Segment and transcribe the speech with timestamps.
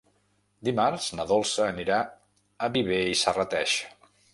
[0.69, 2.01] Dimarts na Dolça anirà
[2.69, 3.81] a Viver i Serrateix.